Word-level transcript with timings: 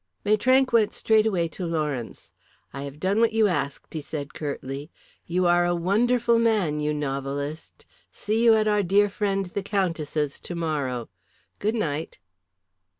Maitrank 0.25 0.73
went 0.73 0.93
straight 0.93 1.27
away 1.27 1.47
to 1.49 1.63
Lawrence. 1.63 2.31
"I 2.73 2.81
have 2.85 2.99
done 2.99 3.19
what 3.19 3.33
you 3.33 3.45
asked," 3.47 3.93
he 3.93 4.01
said 4.01 4.33
curtly. 4.33 4.89
"You 5.27 5.45
are 5.45 5.63
a 5.63 5.75
wonderful 5.75 6.39
man, 6.39 6.79
you 6.79 6.91
novelist; 6.91 7.85
see 8.11 8.43
you 8.43 8.55
at 8.55 8.67
our 8.67 8.81
dear 8.81 9.09
friend 9.09 9.45
the 9.45 9.61
Countess's 9.61 10.39
tomorrow. 10.39 11.07
Good 11.59 11.75
night." 11.75 12.17